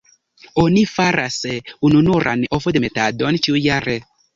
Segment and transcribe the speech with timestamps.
[0.63, 1.37] Oni faras
[1.91, 4.01] ununuran ovodemetadon ĉiujare.